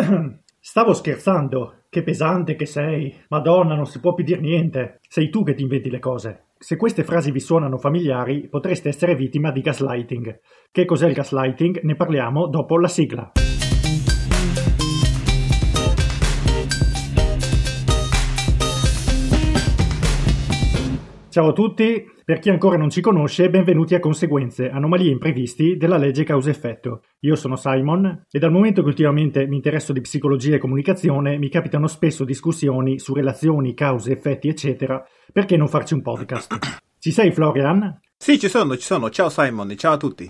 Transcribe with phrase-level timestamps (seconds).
[0.60, 1.74] Stavo scherzando.
[1.88, 3.14] Che pesante che sei.
[3.28, 5.00] Madonna, non si può più dire niente.
[5.08, 6.44] Sei tu che ti inventi le cose.
[6.58, 10.40] Se queste frasi vi suonano familiari, potreste essere vittima di gaslighting.
[10.70, 11.80] Che cos'è il gaslighting?
[11.82, 13.32] Ne parliamo dopo la sigla.
[21.30, 25.96] Ciao a tutti, per chi ancora non ci conosce, benvenuti a Conseguenze, anomalie imprevisti della
[25.96, 27.02] legge causa-effetto.
[27.20, 31.48] Io sono Simon e dal momento che ultimamente mi interesso di psicologia e comunicazione, mi
[31.48, 36.58] capitano spesso discussioni su relazioni, cause, effetti, eccetera, perché non farci un podcast?
[36.98, 38.00] Ci sei Florian?
[38.16, 39.08] Sì, ci sono, ci sono.
[39.08, 40.28] Ciao Simon, ciao a tutti.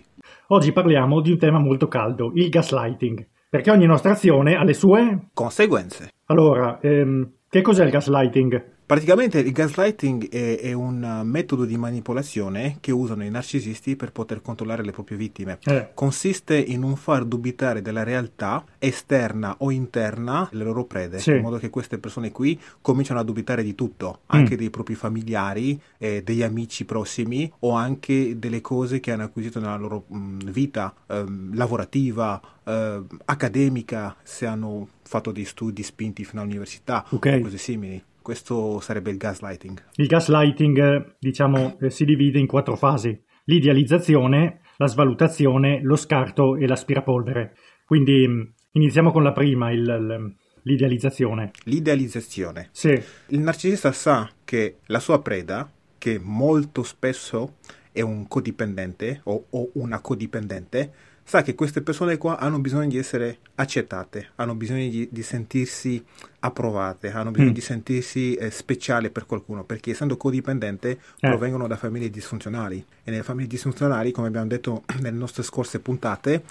[0.48, 4.74] Oggi parliamo di un tema molto caldo, il gaslighting, perché ogni nostra azione ha le
[4.74, 6.10] sue conseguenze.
[6.26, 8.79] Allora, ehm, che cos'è il gaslighting?
[8.90, 14.42] Praticamente il gaslighting è, è, un metodo di manipolazione che usano i narcisisti per poter
[14.42, 15.58] controllare le proprie vittime.
[15.62, 15.90] Eh.
[15.94, 21.30] Consiste in un far dubitare della realtà esterna o interna delle loro prede, sì.
[21.30, 24.58] in modo che queste persone qui cominciano a dubitare di tutto, anche mm.
[24.58, 29.76] dei propri familiari, eh, degli amici prossimi o anche delle cose che hanno acquisito nella
[29.76, 36.42] loro mh, mm, vita eh, lavorativa, eh, accademica, se hanno fatto dei studi spinti fino
[36.42, 37.38] all'università okay.
[37.38, 38.02] o cose simili.
[38.22, 39.82] Questo sarebbe il gaslighting.
[39.96, 43.18] Il gaslighting, diciamo, eh, si divide in quattro fasi.
[43.44, 47.54] L'idealizzazione, la svalutazione, lo scarto e l'aspirapolvere.
[47.84, 51.50] Quindi mm, iniziamo con la prima, il, l'idealizzazione.
[51.64, 52.68] L'idealizzazione.
[52.72, 53.00] Sì.
[53.28, 57.56] Il narcisista sa che la sua preda, che molto spesso
[57.92, 60.92] è un codipendente o, o una codipendente,
[61.24, 66.04] sa che queste persone qua hanno bisogno di essere accettate, hanno bisogno di, di sentirsi
[66.40, 67.54] approvate, hanno bisogno mm.
[67.54, 70.98] di sentirsi eh, speciali per qualcuno, perché essendo codipendente eh.
[71.20, 76.42] provengono da famiglie disfunzionali e nelle famiglie disfunzionali, come abbiamo detto nelle nostre scorse puntate,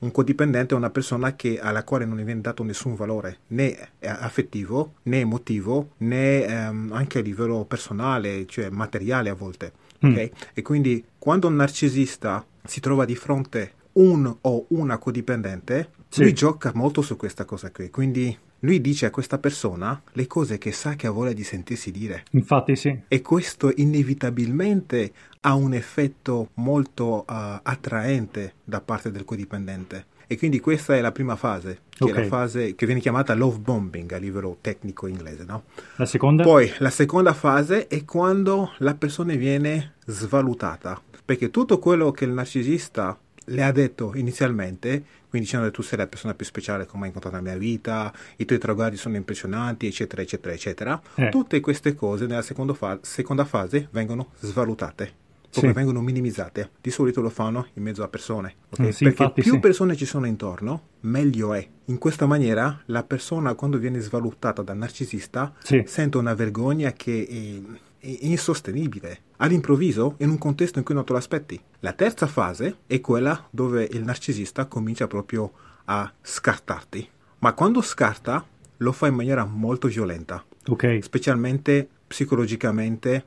[0.00, 4.94] un codipendente è una persona che, alla quale non viene dato nessun valore, né affettivo,
[5.04, 9.72] né emotivo, né ehm, anche a livello personale, cioè materiale a volte.
[10.06, 10.12] Mm.
[10.12, 10.30] Okay?
[10.54, 16.22] E quindi quando un narcisista si trova di fronte un o una codipendente, sì.
[16.22, 17.90] lui gioca molto su questa cosa qui.
[17.90, 21.90] Quindi lui dice a questa persona le cose che sa che ha voglia di sentirsi
[21.90, 22.24] dire.
[22.32, 22.98] Infatti sì.
[23.06, 30.06] E questo inevitabilmente ha un effetto molto uh, attraente da parte del codipendente.
[30.30, 32.16] E quindi questa è la prima fase, che okay.
[32.16, 35.62] è la fase che viene chiamata love bombing a livello tecnico inglese, no?
[35.96, 36.42] La seconda?
[36.42, 42.32] Poi la seconda fase è quando la persona viene svalutata, perché tutto quello che il
[42.32, 46.92] narcisista le ha detto inizialmente, quindi dicendo che tu sei la persona più speciale che
[46.94, 51.00] ho mai incontrato nella mia vita, i tuoi traguardi sono impressionanti, eccetera, eccetera, eccetera.
[51.14, 51.28] Eh.
[51.28, 55.12] Tutte queste cose nella fa- seconda fase vengono svalutate,
[55.50, 55.66] sì.
[55.72, 56.70] vengono minimizzate.
[56.80, 58.86] Di solito lo fanno in mezzo a persone, okay?
[58.86, 59.58] mm, sì, perché infatti, più sì.
[59.58, 61.66] persone ci sono intorno, meglio è.
[61.86, 65.54] In questa maniera la persona quando viene svalutata dal narcisista
[65.84, 67.26] sente una vergogna che...
[67.26, 71.60] È, insostenibile, all'improvviso, in un contesto in cui non te lo aspetti.
[71.80, 75.52] La terza fase è quella dove il narcisista comincia proprio
[75.86, 78.44] a scartarti, ma quando scarta
[78.78, 81.02] lo fa in maniera molto violenta, okay.
[81.02, 83.24] specialmente psicologicamente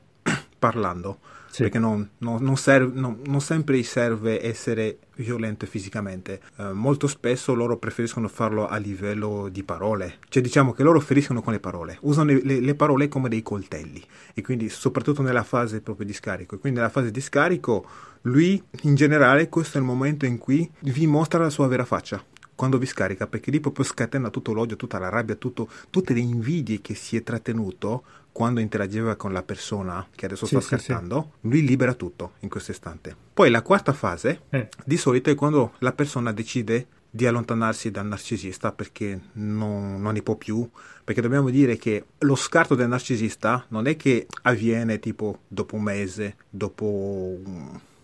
[0.62, 1.18] parlando
[1.50, 1.64] sì.
[1.64, 6.40] perché non, non, non, serve, non, sempre serve essere violento fisicamente.
[6.58, 11.42] Eh, molto spesso loro preferiscono farlo a livello di parole, cioè diciamo che loro feriscono
[11.42, 14.04] con le parole, usano le, le parole come dei coltelli
[14.36, 16.56] e quindi soprattutto nella fase proprio di scarico.
[16.56, 17.86] E quindi nella fase di scarico
[18.26, 22.24] lui in generale questo è il momento in cui vi mostra la sua vera faccia
[22.62, 26.20] quando vi scarica, perché lì proprio scatena tutto l'odio, tutta la rabbia, tutto, tutte le
[26.20, 31.32] invidie che si è trattenuto quando interageva con la persona che adesso sì, sta scattando,
[31.42, 33.16] sì, lui libera tutto in questo istante.
[33.34, 34.70] Poi la quarta fase, eh.
[34.86, 40.22] di solito, è quando la persona decide di allontanarsi dal narcisista perché non, non, ne
[40.22, 40.70] può più.
[41.04, 45.82] Perché dobbiamo dire che lo scarto del narcisista non è che avviene tipo dopo un
[45.82, 47.40] mese, dopo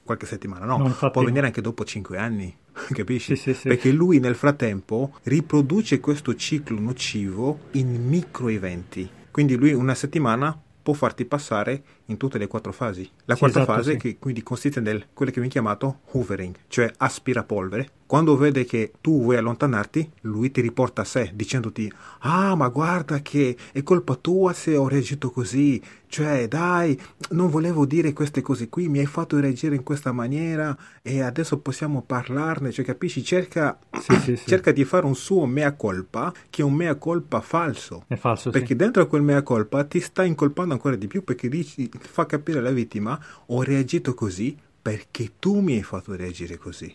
[0.04, 2.58] qualche settimana, no, no può avvenire anche dopo cinque anni,
[2.94, 3.36] capisci?
[3.36, 3.68] Sì, sì, sì.
[3.68, 9.10] Perché lui nel frattempo riproduce questo ciclo nocivo in micro eventi.
[9.32, 13.10] Quindi lui una settimana può farti passare in tutte le quattro fasi.
[13.26, 17.90] La quarta esatto, fase che quindi consiste nel quello che viene chiamato hoovering, cioè aspirapolvere,
[18.08, 23.20] quando vede che tu vuoi allontanarti, lui ti riporta a sé dicendoti ah ma guarda
[23.20, 26.98] che è colpa tua se ho reagito così, cioè dai
[27.32, 31.60] non volevo dire queste cose qui, mi hai fatto reagire in questa maniera e adesso
[31.60, 34.46] possiamo parlarne, cioè capisci, cerca, sì, sì, sì.
[34.48, 38.06] cerca di fare un suo mea colpa che è un mea colpa falso.
[38.08, 41.50] È falso, Perché dentro a quel mea colpa ti sta incolpando ancora di più perché
[41.50, 46.86] dici, fa capire alla vittima ho reagito così perché tu mi hai fatto reagire così.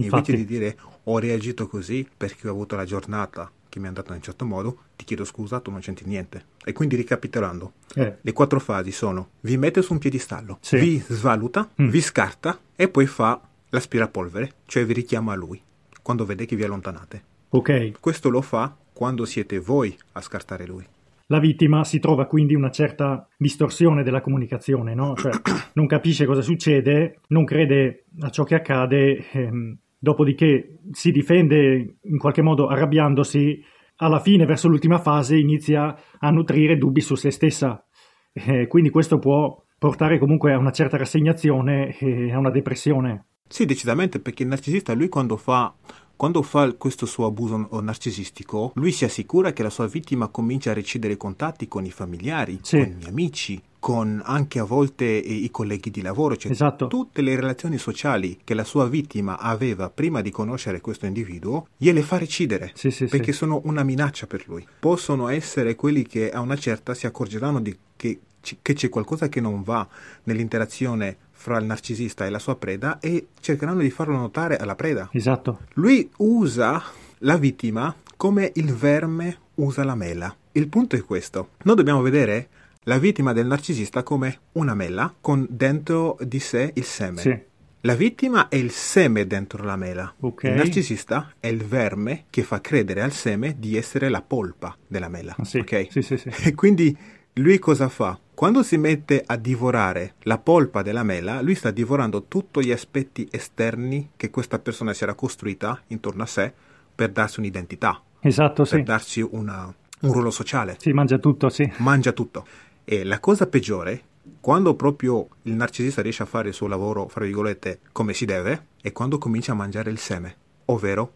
[0.00, 0.30] Infatti.
[0.30, 4.10] Invece di dire ho reagito così perché ho avuto la giornata che mi è andata
[4.10, 6.44] in un certo modo, ti chiedo scusa, tu non c'entri niente.
[6.64, 10.76] E quindi ricapitolando, Eh, le quattro fasi sono vi mette su un piedistallo, Sì.
[10.78, 11.88] vi svaluta, Mm.
[11.88, 13.40] vi scarta e poi fa
[13.70, 15.60] l'aspirapolvere, cioè vi richiama a lui
[16.02, 17.22] quando vede che vi allontanate.
[17.50, 17.92] ok.
[18.00, 20.86] Questo lo fa quando siete voi a scartare lui.
[21.30, 25.14] La vittima si trova quindi una certa distorsione della comunicazione, no?
[25.14, 25.32] Cioè
[25.74, 32.18] non capisce cosa succede, non crede a ciò che accade, ehm, dopodiché si difende in
[32.18, 33.62] qualche modo arrabbiandosi,
[33.96, 37.84] alla fine, verso l'ultima fase, inizia a nutrire dubbi su se stessa.
[38.32, 43.26] Eh, quindi questo può portare comunque a una certa rassegnazione e a una depressione.
[43.48, 45.74] Sì, decisamente, perché il narcisista, lui quando fa,
[46.18, 50.74] quando fa questo suo abuso narcisistico, lui si assicura che la sua vittima comincia a
[50.74, 52.78] recidere i contatti con i familiari, Sì.
[52.78, 56.88] con gli amici, con anche a volte i, i colleghi di lavoro, cioè Esatto.
[56.88, 62.02] tutte le relazioni sociali che la sua vittima aveva prima di conoscere questo individuo, gliele
[62.02, 62.72] fa recidere.
[62.74, 63.38] Sì, sì, perché sì.
[63.38, 64.66] sono una minaccia per lui.
[64.80, 68.18] Possono essere quelli che a una certa si accorgeranno di che,
[68.60, 69.86] che c'è qualcosa che non va
[70.24, 75.08] nell'interazione fra il narcisista e la sua preda e cercheranno di farlo notare alla preda.
[75.12, 75.60] Esatto.
[75.74, 76.82] Lui usa
[77.18, 80.34] la vittima come il verme usa la mela.
[80.52, 81.50] Il punto è questo.
[81.62, 82.48] Noi dobbiamo vedere
[82.82, 87.20] la vittima del narcisista come una mela con dentro di sé il seme.
[87.20, 87.38] Sì.
[87.82, 90.12] La vittima è il seme dentro la mela.
[90.20, 90.42] Ok.
[90.42, 95.08] Il narcisista è il verme che fa credere al seme di essere la polpa della
[95.08, 95.36] mela.
[95.38, 95.86] Ah, Sì, ok?
[95.88, 96.28] sì, sì, sì.
[96.42, 96.96] E quindi
[97.34, 98.18] lui cosa fa?
[98.38, 103.26] Quando si mette a divorare la polpa della mela, lui sta divorando tutti gli aspetti
[103.32, 106.52] esterni che questa persona si era costruita intorno a sé
[106.94, 108.82] per darsi un'identità, Esatto, per sì.
[108.84, 111.68] darsi una- un ruolo sociale Si mangia tutto, sì.
[111.78, 112.46] mangia tutto.
[112.84, 114.02] E la cosa peggiore,
[114.40, 118.66] quando proprio il narcisista riesce a fare il suo lavoro, fra virgolette, come si deve,
[118.80, 120.36] è quando comincia a mangiare il seme,
[120.66, 121.12] ovvero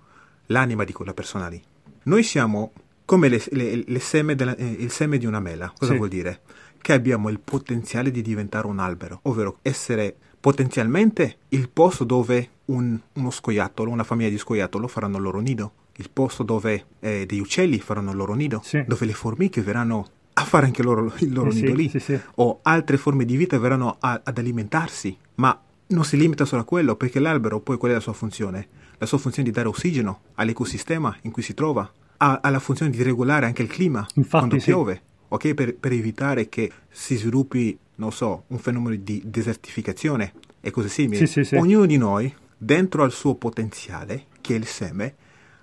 [0.46, 1.62] l'anima di quella persona lì.
[2.02, 2.72] Noi siamo
[3.04, 5.72] come le- le- le seme della- eh, il seme di una mela.
[5.78, 5.96] Cosa Sì.
[5.98, 6.40] vuol dire?
[6.82, 12.98] Che abbiamo il potenziale di diventare un albero, ovvero essere potenzialmente il posto dove un-
[13.14, 17.38] uno scoiattolo, una famiglia di scoiattolo faranno il loro nido, il posto dove eh, degli
[17.38, 18.82] uccelli faranno il loro nido, Sì.
[18.86, 22.00] dove le formiche verranno a fare anche loro, il loro Eh sì, nido lì, sì,
[22.00, 22.18] sì.
[22.36, 25.56] o altre forme di vita verranno a- ad alimentarsi, ma
[25.88, 28.66] non si limita solo a quello, perché l'albero poi qual è la sua funzione?
[28.98, 32.58] La sua funzione è di dare ossigeno all'ecosistema in cui si trova, ha, ha la
[32.60, 34.64] funzione di regolare anche il clima Infatti, quando sì.
[34.70, 35.02] piove,
[35.32, 35.54] ok?
[35.54, 41.16] Per, per evitare che si sviluppi, non so, un fenomeno di desertificazione e cose simili.
[41.16, 41.54] Sì, sì, sì.
[41.56, 45.14] Ognuno di noi, dentro al suo potenziale, che è il seme,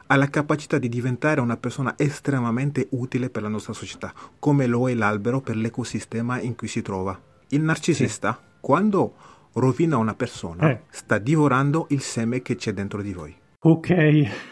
[0.07, 4.89] ha la capacità di diventare una persona estremamente utile per la nostra società, come lo
[4.89, 7.19] è l'albero per l'ecosistema in cui si trova.
[7.49, 9.13] Il narcisista, quando
[9.53, 10.81] rovina una persona, Eh.
[10.89, 13.35] sta divorando il seme che c'è dentro di voi.
[13.59, 13.89] Ok,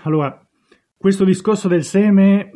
[0.03, 0.39] allora,
[0.95, 2.51] questo discorso del seme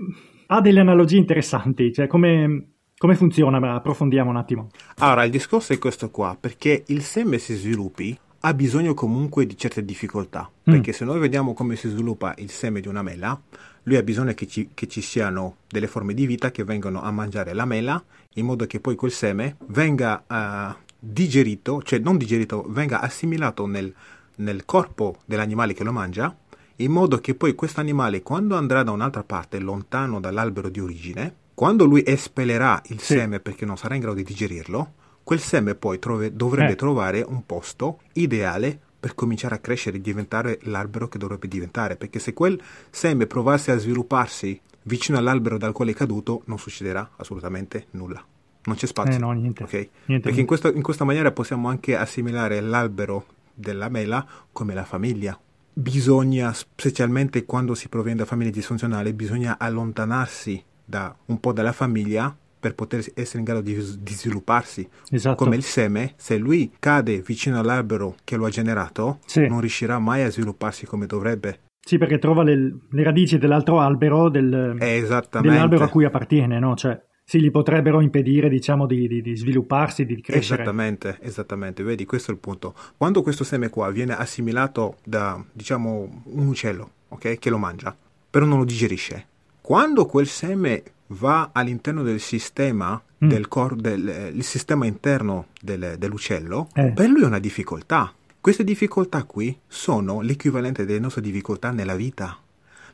[0.54, 3.60] ha delle analogie interessanti, cioè come, come funziona?
[3.60, 4.68] Ma approfondiamo un attimo.
[4.98, 9.56] Allora, il discorso è questo qua, perché il seme si sviluppi ha bisogno comunque di
[9.56, 10.74] certe difficoltà, Mm.
[10.74, 13.40] perché se noi vediamo come si sviluppa il seme di una mela,
[13.84, 17.12] lui ha bisogno che ci, che ci siano delle forme di vita che vengono a
[17.12, 18.04] mangiare la mela,
[18.34, 23.94] in modo che poi quel seme venga eh, digerito, cioè non digerito, venga assimilato nel,
[24.38, 26.36] nel corpo dell'animale che lo mangia,
[26.84, 31.36] in modo che poi questo animale, quando andrà da un'altra parte, lontano dall'albero di origine,
[31.54, 33.16] quando lui espellerà il Sì.
[33.16, 36.76] seme perché non sarà in grado di digerirlo, quel seme poi trove- dovrebbe Eh.
[36.76, 42.20] trovare un posto ideale per cominciare a crescere e diventare l'albero che dovrebbe diventare, perché
[42.20, 47.88] se quel seme provasse a svilupparsi vicino all'albero dal quale è caduto, non succederà assolutamente
[47.92, 48.24] nulla.
[48.64, 49.16] Non c'è spazio.
[49.16, 49.64] Eh no, niente.
[49.64, 49.72] ok?
[50.06, 50.26] Niente.
[50.28, 55.40] Perché in, questo- in questa maniera possiamo anche assimilare l'albero della mela come la famiglia.
[55.74, 62.36] Bisogna, specialmente quando si proviene da famiglie disfunzionali, bisogna allontanarsi da un po' dalla famiglia
[62.60, 64.88] per poter essere in grado di, di svilupparsi.
[65.10, 65.44] Esatto.
[65.44, 69.48] Come il seme, se lui cade vicino all'albero che lo ha generato, Sì.
[69.48, 71.62] non riuscirà mai a svilupparsi come dovrebbe.
[71.84, 72.56] Sì, perché trova le,
[72.92, 76.76] le radici dell'altro albero, del- dell'albero a cui appartiene, no?
[76.76, 77.02] Cioè,
[77.32, 80.64] sì, gli potrebbero impedire, diciamo, di, di- di svilupparsi, di crescere.
[80.64, 82.76] Esattamente, esattamente, vedi, questo è il punto.
[82.98, 87.96] Quando questo seme qua viene assimilato da, diciamo, un uccello, ok, che lo mangia,
[88.30, 89.28] però non lo digerisce,
[89.62, 93.30] quando quel seme va all'interno del sistema, Mm.
[93.30, 96.92] del cor- del eh, sistema interno del- dell'uccello, Eh.
[96.92, 98.12] per lui è una difficoltà.
[98.42, 102.36] Queste difficoltà qui sono l'equivalente delle nostre difficoltà nella vita.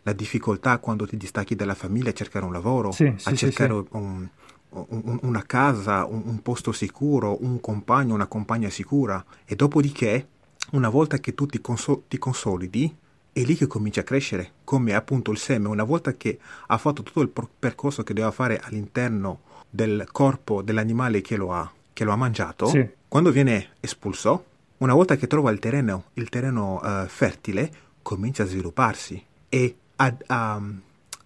[0.08, 3.74] La difficoltà quando ti distacchi dalla famiglia a cercare un lavoro, Sì, a sì, cercare
[3.74, 3.84] sì.
[3.98, 4.30] un-
[4.70, 9.22] un- una casa, un, un posto sicuro, un compagno, una compagna sicura.
[9.44, 10.28] E dopodiché,
[10.72, 12.96] una volta che tu ti, conso- ti consolidi,
[13.34, 17.04] è lì che comincia a crescere, come appunto il seme, una volta che ha fatto
[17.04, 22.14] tutto il percorso che doveva fare all'interno del corpo dell'animale che lo ha, che lo
[22.14, 22.88] ha mangiato, sì.
[23.10, 24.46] quando viene espulso,
[24.78, 27.70] una volta che trova il terreno, il terreno uh, fertile,
[28.02, 30.82] comincia a svilupparsi e a, a um,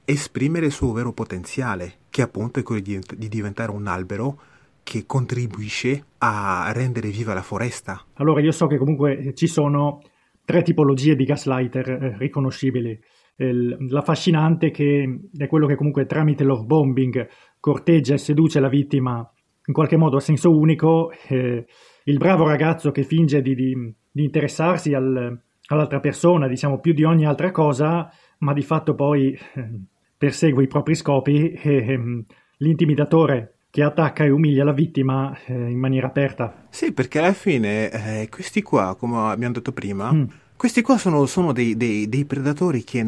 [0.06, 4.40] esprimere il suo vero potenziale, che appunto è quello di, di diventare un albero
[4.84, 8.04] che contribuisce a rendere viva la foresta.
[8.16, 10.02] Allora io so che comunque ci sono
[10.44, 13.00] tre tipologie di gaslighter eh, riconoscibili.
[13.38, 17.28] Il, l'affascinante che è quello che comunque tramite love bombing
[17.60, 19.28] corteggia e seduce la vittima
[19.66, 21.66] in qualche modo a senso unico, eh,
[22.04, 27.04] il bravo ragazzo che finge di, di, di interessarsi al, all'altra persona, diciamo più di
[27.04, 28.12] ogni altra cosa,
[28.42, 29.70] ma di fatto poi eh,
[30.18, 32.26] persegue i propri scopi e ehm,
[32.58, 36.68] l'intimidatore che attacca e umilia la vittima eh, in maniera aperta.
[36.70, 40.24] Sì, perché alla fine eh, questi qua, come abbiamo detto prima, mm.
[40.58, 43.06] questi qua sono, sono dei, dei, dei, predatori che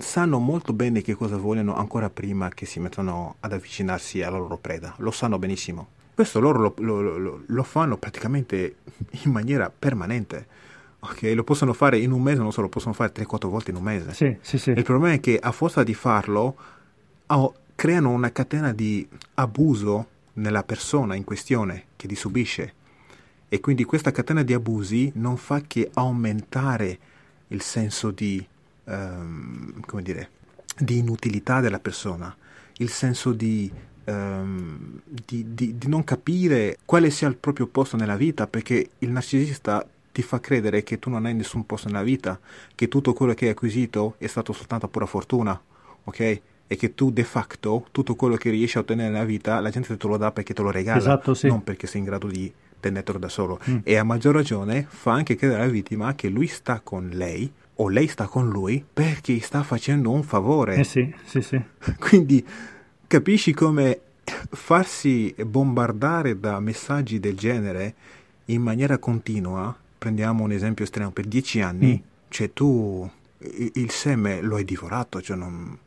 [0.00, 4.56] sanno molto bene che cosa vogliono ancora prima che si mettano ad avvicinarsi alla loro
[4.56, 4.94] preda.
[4.98, 5.88] Lo sanno benissimo.
[6.12, 8.76] Questo loro lo, lo, lo, lo fanno praticamente
[9.24, 10.46] in maniera permanente.
[11.02, 13.76] Okay, lo possono fare in un mese, non so, lo possono fare 3-4 volte in
[13.76, 14.12] un mese.
[14.12, 14.70] Sì, sì, sì.
[14.70, 16.56] Il problema è che a forza di farlo,
[17.26, 22.74] oh, creano una catena di abuso nella persona in questione che li subisce
[23.48, 26.98] e quindi questa catena di abusi non fa che aumentare
[27.48, 28.46] il senso di,
[28.84, 30.30] um, come dire,
[30.78, 32.34] di inutilità della persona,
[32.76, 33.70] il senso di,
[34.04, 39.10] um, di, di, di non capire quale sia il proprio posto nella vita perché il
[39.10, 42.38] narcisista ti fa credere che tu non hai nessun posto nella vita,
[42.74, 45.60] che tutto quello che hai acquisito è stato soltanto pura fortuna,
[46.04, 46.40] ok?
[46.72, 49.96] e che tu de facto tutto quello che riesci a ottenere nella vita la gente
[49.96, 51.48] te lo dà perché te lo regala, esatto, sì.
[51.48, 53.58] non perché sei in grado di tenerlo da solo.
[53.68, 53.78] Mm.
[53.82, 57.88] E a maggior ragione fa anche credere alla vittima che lui sta con lei o
[57.88, 60.76] lei sta con lui perché sta facendo un favore.
[60.76, 61.60] Eh sì, sì, sì.
[61.98, 62.46] Quindi
[63.04, 64.00] capisci come
[64.50, 67.94] farsi bombardare da messaggi del genere
[68.44, 72.08] in maniera continua, prendiamo un esempio estremo, per dieci anni, mm.
[72.30, 73.08] cioè tu
[73.74, 75.78] il seme lo hai divorato, cioè non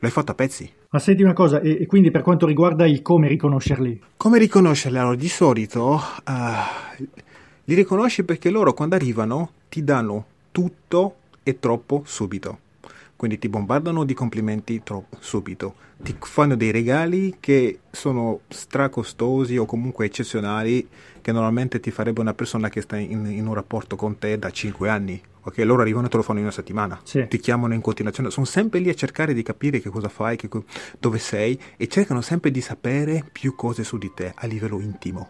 [0.00, 0.70] L'hai fatto a pezzi.
[0.90, 4.00] Ma senti una cosa, e, e, quindi per quanto riguarda il come riconoscerli?
[4.16, 4.96] Come riconoscerli?
[4.96, 6.32] Allora, di solito uh,
[7.64, 12.58] li riconosci perché loro quando arrivano ti danno tutto e troppo subito.
[13.18, 15.74] Quindi ti bombardano di complimenti troppo subito.
[16.00, 20.88] Ti fanno dei regali che sono stracostosi o comunque eccezionali
[21.20, 24.50] che normalmente ti farebbe una persona che sta in, in un rapporto con te da
[24.50, 25.58] 5 anni ok?
[25.64, 27.26] Loro arrivano e te lo fanno in una settimana, sì.
[27.28, 30.48] ti chiamano in continuazione, sono sempre lì a cercare di capire che cosa fai, che,
[31.00, 35.28] dove sei e cercano sempre di sapere più cose su di te a livello intimo,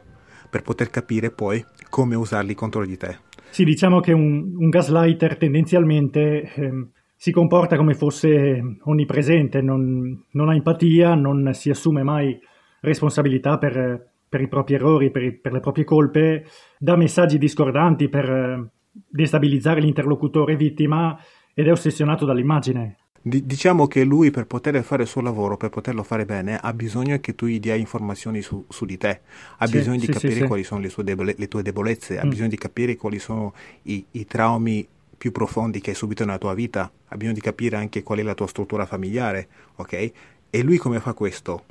[0.51, 3.19] per poter capire poi come usarli contro di te.
[3.51, 6.89] Sì, diciamo che un, un gaslighter tendenzialmente eh,
[7.21, 12.39] si comporta come fosse onnipresente, non, non, ha empatia, non si assume mai
[12.81, 16.47] responsabilità per, per i propri errori, per, per, le proprie colpe,
[16.79, 21.19] dà messaggi discordanti per destabilizzare l'interlocutore vittima
[21.55, 22.99] ed è ossessionato dall'immagine.
[23.21, 27.19] Diciamo che lui per poter fare il suo lavoro, per poterlo fare bene, ha bisogno
[27.19, 29.23] che tu gli dia informazioni su, su di te,
[29.59, 32.19] ha sì, bisogno di sì, capire sì, quali sono le, debole- le, tue debolezze, mm.
[32.21, 34.87] ha bisogno di capire quali sono i, i traumi
[35.19, 38.23] più profondi che hai subito nella tua vita, ha bisogno di capire anche qual è
[38.23, 40.13] la tua struttura familiare, ok?
[40.49, 41.65] E lui come fa questo?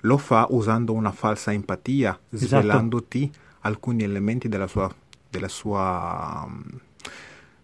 [0.00, 2.46] Lo fa usando una falsa empatia, esatto.
[2.46, 4.94] svelandoti alcuni elementi della sua
[5.34, 6.48] della sua,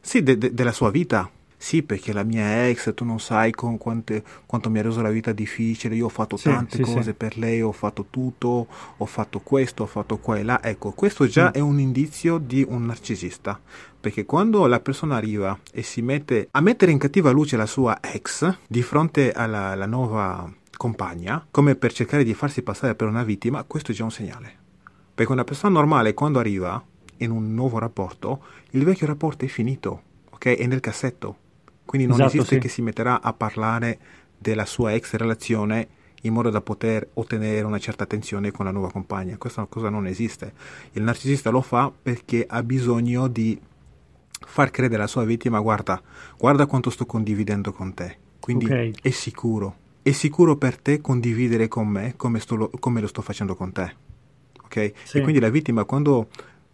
[0.01, 1.31] sì, de, de, della sua vita.
[1.63, 5.11] Sì, perché la mia ex, tu non sai con quante, quanto mi ha reso la
[5.11, 7.13] vita difficile, io ho fatto sì, tante sì, cose sì.
[7.13, 10.63] per lei, ho fatto tutto, ho fatto questo, ho fatto qua e là.
[10.63, 11.53] Ecco, questo già mm.
[11.53, 13.61] è un indizio di un narcisista,
[14.01, 17.99] perché quando la persona arriva e si mette a mettere in cattiva luce la sua
[18.01, 23.23] ex di fronte alla, alla nuova compagna, come per cercare di farsi passare per una
[23.23, 24.57] vittima, questo è già un segnale.
[25.15, 26.83] Perché una persona normale quando arriva
[27.19, 30.57] in un nuovo rapporto, il vecchio rapporto è finito, ok?
[30.57, 31.49] È nel cassetto.
[31.91, 32.61] Quindi non esatto, esiste sì.
[32.61, 33.99] che si metterà a parlare
[34.39, 35.89] della sua ex relazione
[36.23, 39.37] in modo da poter ottenere una certa attenzione con la nuova compagna.
[39.37, 40.53] Questa cosa non esiste.
[40.93, 43.61] Il narcisista lo fa perché ha bisogno di
[44.31, 46.01] far credere alla sua vittima guarda,
[46.39, 48.19] guarda quanto sto condividendo con te.
[48.39, 48.95] Quindi okay.
[49.03, 49.75] è sicuro.
[50.01, 53.97] È sicuro per te condividere con me come, sto, come lo sto facendo con te.
[54.63, 54.93] Ok?
[55.03, 55.19] Sì.
[55.19, 56.29] E quindi la vittima quando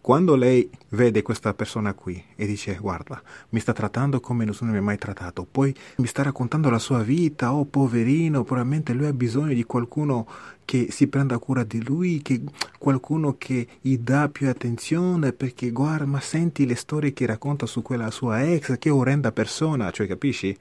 [0.06, 4.76] Quando lei vede questa persona qui e dice guarda, mi sta trattando come nessuno mi
[4.76, 9.12] ha mai trattato, poi mi sta raccontando la sua vita, oh poverino, probabilmente lui ha
[9.12, 10.24] bisogno di qualcuno
[10.64, 12.40] che si prenda cura di lui, che
[12.78, 17.82] qualcuno che gli dà più attenzione perché guarda, ma senti le storie che racconta su
[17.82, 20.56] quella sua ex, che orrenda persona, cioè capisci?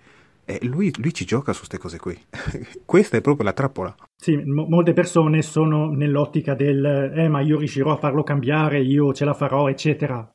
[0.46, 2.18] E lui, lui, ci gioca su queste cose qui.
[2.86, 3.96] Questa è proprio la trappola.
[4.16, 6.86] Sì, mo- molte persone sono nell'ottica del
[7.16, 10.32] eh, ma io riuscirò a farlo cambiare, io ce la farò, eccetera.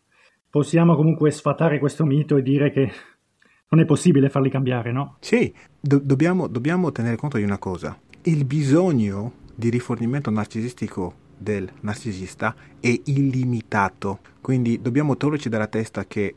[0.50, 2.90] Possiamo comunque sfatare questo mito e dire che
[3.68, 5.16] non è possibile farli cambiare, no?
[5.20, 7.96] Sì, do- dobbiamo, dobbiamo tenere conto di una cosa.
[8.22, 14.18] Il bisogno di rifornimento narcisistico del narcisista è illimitato.
[14.40, 16.34] Quindi dobbiamo toglierci dalla testa che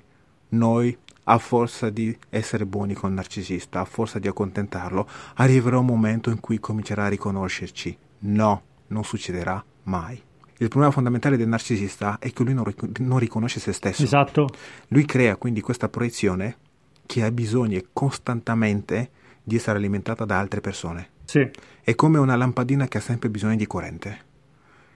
[0.50, 5.86] noi a forza di essere buoni con il narcisista, a forza di accontentarlo, arriverà un
[5.86, 7.98] momento in cui comincerà a riconoscerci.
[8.20, 10.22] No, non succederà mai.
[10.58, 14.04] Il problema fondamentale del narcisista è che lui non, ric- non riconosce se stesso.
[14.04, 14.48] Esatto.
[14.90, 16.58] Lui crea quindi questa proiezione
[17.06, 19.10] che ha bisogno costantemente
[19.44, 21.10] di essere alimentata da altre persone.
[21.26, 21.50] Sì.
[21.82, 24.32] È come una lampadina che ha sempre bisogno di corrente.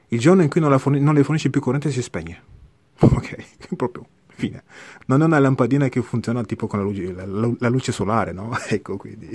[0.10, 2.56] Il giorno in cui non, forni- non le fornisce più corrente si spegne.
[3.00, 4.64] Ok, proprio fine.
[5.08, 8.52] Non è una lampadina che funziona tipo con la luce, la, la luce solare, no?
[8.70, 9.30] ecco quindi.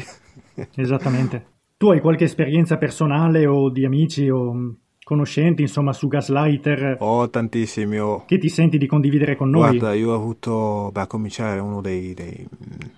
[0.74, 1.46] Esattamente.
[1.76, 6.96] Tu hai qualche esperienza personale o di amici o conoscenti, insomma, su Gaslighter?
[7.00, 7.98] Ho tantissimi.
[7.98, 8.24] Ho...
[8.24, 9.78] Che ti senti di condividere con noi?
[9.78, 12.46] Guarda, io ho avuto, beh, a cominciare, uno dei, dei,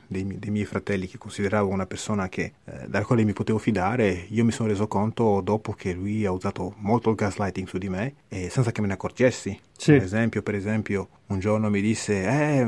[0.07, 4.27] dei, dei, miei fratelli che consideravo una persona che, eh, dalla quale mi potevo fidare.
[4.31, 7.89] Io mi sono reso conto dopo che lui ha usato molto il gaslighting su di
[7.89, 9.59] me e senza che me ne accorgessi.
[9.77, 9.93] Sì.
[9.93, 12.67] Per esempio, per esempio, un giorno mi disse, eh,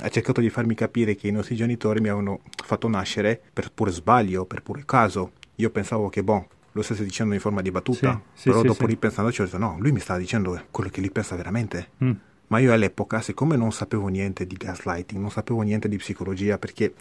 [0.00, 3.90] ha cercato di farmi capire che i nostri genitori mi avevano fatto nascere per pure
[3.90, 5.32] sbaglio, per pure caso.
[5.56, 8.80] Io pensavo che, boh, lo stesse dicendo in forma di battuta, sì, però sì, dopo
[8.80, 8.86] sì.
[8.86, 11.90] ripensandoci ho detto no, lui mi sta dicendo quello che lui pensa veramente.
[12.02, 12.12] Mm.
[12.48, 16.94] Ma io all'epoca, siccome non sapevo niente di gaslighting, non sapevo niente di psicologia, perché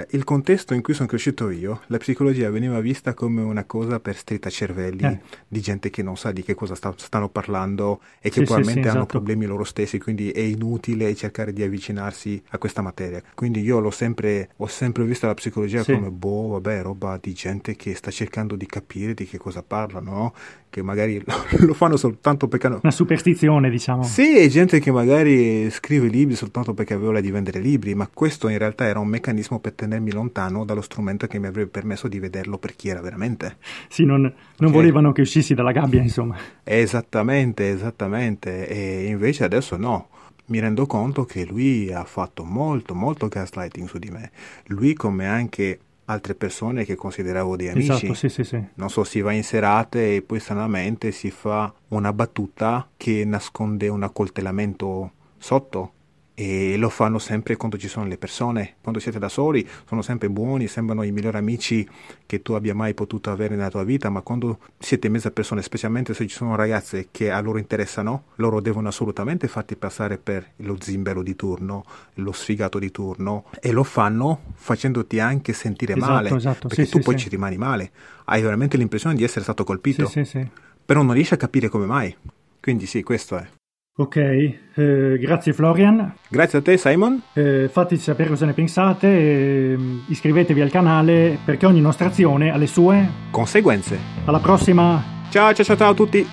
[0.00, 4.00] eh, il contesto in cui sono cresciuto io, la psicologia veniva vista come una cosa
[4.00, 5.20] per strittacervelli, eh.
[5.46, 8.72] di gente che non sa di che cosa sta, stanno parlando e che sì, probabilmente
[8.72, 9.18] sì, sì, hanno esatto.
[9.18, 13.22] problemi loro stessi, quindi è inutile cercare di avvicinarsi a questa materia.
[13.34, 17.76] Quindi io l'ho sempre, ho sempre visto la psicologia come, boh, vabbè, roba di gente
[17.76, 20.34] che sta cercando di capire di che cosa parlano, no?
[20.74, 21.22] Che magari
[21.60, 22.66] lo fanno soltanto perché...
[22.66, 24.02] Una superstizione, diciamo.
[24.02, 28.48] Sì, gente che magari scrive libri soltanto perché aveva voglia di vendere libri, ma questo
[28.48, 32.18] in realtà era un meccanismo per tenermi lontano dallo strumento che mi avrebbe permesso di
[32.18, 33.58] vederlo per chi era veramente.
[33.88, 34.72] Sì, non, non okay.
[34.72, 36.36] volevano che uscissi dalla gabbia, insomma.
[36.64, 38.66] Esattamente, esattamente.
[38.66, 40.08] E invece adesso no.
[40.46, 44.30] Mi rendo conto che lui ha fatto molto, molto gaslighting su di me.
[44.66, 47.90] Lui, come anche altre persone che consideravo dei amici.
[47.90, 48.62] Esatto, sì, sì, sì.
[48.74, 53.88] Non so, si va in serate e poi stranamente si fa una battuta che nasconde
[53.88, 55.93] un accoltellamento sotto
[56.34, 60.28] e lo fanno sempre quando ci sono le persone, quando siete da soli sono sempre
[60.28, 61.88] buoni, sembrano i migliori amici
[62.26, 65.30] che tu abbia mai potuto avere nella tua vita, ma quando siete in mezzo a
[65.30, 70.18] persone, specialmente se ci sono ragazze che a loro interessano, loro devono assolutamente farti passare
[70.18, 75.94] per lo zimbero di turno, lo sfigato di turno e lo fanno facendoti anche sentire
[75.94, 76.66] esatto, male, esatto.
[76.66, 77.24] perché sì, tu sì, poi sì.
[77.24, 77.92] ci rimani male,
[78.24, 80.48] hai veramente l'impressione di essere stato colpito, sì, sì, sì.
[80.84, 82.14] però non riesci a capire come mai.
[82.60, 83.46] Quindi sì, questo è.
[83.96, 86.14] Ok, eh, grazie Florian.
[86.28, 87.22] Grazie a te Simon.
[87.32, 89.78] Eh, fateci sapere cosa ne pensate, eh,
[90.08, 93.96] iscrivetevi al canale perché ogni nostra azione ha le sue conseguenze.
[94.24, 95.00] Alla prossima.
[95.30, 96.26] Ciao ciao ciao, ciao a tutti.